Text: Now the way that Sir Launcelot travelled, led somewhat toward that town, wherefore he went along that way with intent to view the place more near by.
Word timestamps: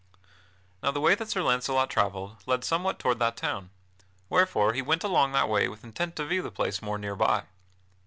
Now 0.81 0.89
the 0.89 0.99
way 0.99 1.13
that 1.13 1.29
Sir 1.29 1.43
Launcelot 1.43 1.91
travelled, 1.91 2.37
led 2.47 2.63
somewhat 2.63 2.97
toward 2.97 3.19
that 3.19 3.37
town, 3.37 3.69
wherefore 4.29 4.73
he 4.73 4.81
went 4.81 5.03
along 5.03 5.31
that 5.33 5.47
way 5.47 5.67
with 5.67 5.83
intent 5.83 6.15
to 6.15 6.25
view 6.25 6.41
the 6.41 6.49
place 6.49 6.81
more 6.81 6.97
near 6.97 7.15
by. 7.15 7.43